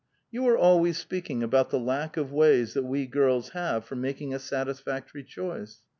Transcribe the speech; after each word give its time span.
*' 0.19 0.31
You 0.31 0.47
are 0.47 0.57
always 0.57 0.97
speaking 0.97 1.43
about 1.43 1.69
the 1.69 1.77
lack 1.77 2.17
of 2.17 2.31
ways 2.31 2.73
that 2.73 2.81
we 2.81 3.05
girls 3.05 3.49
have 3.49 3.85
for 3.85 3.95
making 3.95 4.33
a 4.33 4.39
satisfactory 4.39 5.23
choice. 5.23 5.83